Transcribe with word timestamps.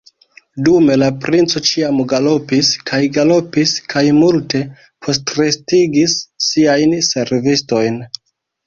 Dume 0.67 0.95
la 1.01 1.09
princo 1.25 1.61
ĉiam 1.71 1.99
galopis 2.15 2.71
kaj 2.91 3.01
galopis 3.19 3.77
kaj 3.95 4.05
multe 4.23 4.65
postrestigis 5.05 6.19
siajn 6.49 7.01
servistojn. 7.15 8.07